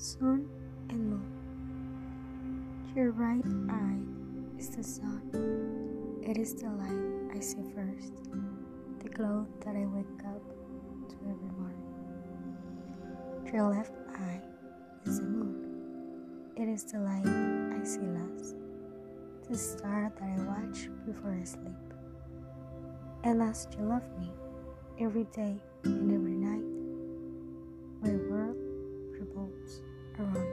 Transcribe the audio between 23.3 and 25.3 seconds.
as you love me every